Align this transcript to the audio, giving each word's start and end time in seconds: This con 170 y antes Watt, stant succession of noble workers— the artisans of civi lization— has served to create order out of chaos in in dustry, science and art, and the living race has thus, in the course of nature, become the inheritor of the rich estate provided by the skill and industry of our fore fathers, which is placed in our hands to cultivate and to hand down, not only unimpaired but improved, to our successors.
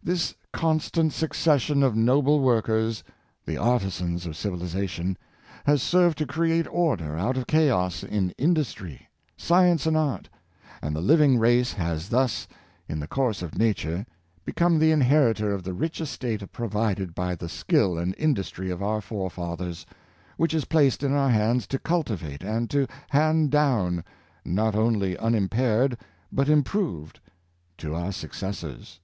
This 0.00 0.32
con 0.52 0.78
170 0.78 0.80
y 0.80 0.94
antes 0.94 0.94
Watt, 0.94 0.94
stant 0.94 1.12
succession 1.12 1.82
of 1.82 1.96
noble 1.96 2.40
workers— 2.40 3.02
the 3.48 3.56
artisans 3.58 4.26
of 4.26 4.34
civi 4.34 4.60
lization— 4.60 5.16
has 5.66 5.82
served 5.82 6.16
to 6.18 6.26
create 6.26 6.68
order 6.72 7.18
out 7.18 7.36
of 7.36 7.48
chaos 7.48 8.04
in 8.04 8.30
in 8.38 8.54
dustry, 8.54 9.00
science 9.36 9.86
and 9.86 9.96
art, 9.96 10.30
and 10.80 10.94
the 10.94 11.00
living 11.02 11.36
race 11.36 11.72
has 11.74 12.08
thus, 12.10 12.46
in 12.88 13.00
the 13.00 13.08
course 13.08 13.42
of 13.42 13.58
nature, 13.58 14.06
become 14.46 14.78
the 14.78 14.92
inheritor 14.92 15.52
of 15.52 15.64
the 15.64 15.74
rich 15.74 16.00
estate 16.00 16.50
provided 16.52 17.12
by 17.14 17.34
the 17.34 17.48
skill 17.48 17.98
and 17.98 18.14
industry 18.16 18.70
of 18.70 18.80
our 18.82 19.00
fore 19.00 19.28
fathers, 19.28 19.84
which 20.36 20.54
is 20.54 20.64
placed 20.64 21.02
in 21.02 21.12
our 21.12 21.28
hands 21.30 21.66
to 21.66 21.78
cultivate 21.78 22.44
and 22.44 22.70
to 22.70 22.86
hand 23.10 23.50
down, 23.50 24.04
not 24.44 24.76
only 24.76 25.18
unimpaired 25.18 25.98
but 26.32 26.48
improved, 26.48 27.18
to 27.76 27.94
our 27.96 28.12
successors. 28.12 29.00